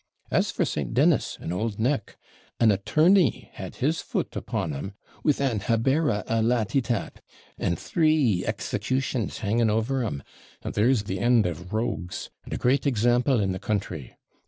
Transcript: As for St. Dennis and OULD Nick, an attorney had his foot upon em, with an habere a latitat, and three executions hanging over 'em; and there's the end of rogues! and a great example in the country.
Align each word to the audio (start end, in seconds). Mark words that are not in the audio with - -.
As 0.31 0.49
for 0.49 0.65
St. 0.65 0.95
Dennis 0.95 1.37
and 1.39 1.53
OULD 1.53 1.77
Nick, 1.77 2.17
an 2.59 2.71
attorney 2.71 3.51
had 3.53 3.75
his 3.75 4.01
foot 4.01 4.35
upon 4.35 4.73
em, 4.73 4.95
with 5.23 5.39
an 5.39 5.59
habere 5.59 6.23
a 6.25 6.41
latitat, 6.41 7.21
and 7.59 7.77
three 7.77 8.43
executions 8.47 9.37
hanging 9.45 9.69
over 9.69 10.03
'em; 10.03 10.23
and 10.63 10.73
there's 10.73 11.03
the 11.03 11.19
end 11.19 11.45
of 11.45 11.71
rogues! 11.71 12.31
and 12.43 12.51
a 12.51 12.57
great 12.57 12.87
example 12.87 13.39
in 13.39 13.51
the 13.51 13.59
country. 13.59 14.15